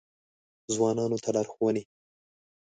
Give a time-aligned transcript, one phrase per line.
[0.73, 1.83] ځوانانو ته لارښوونې: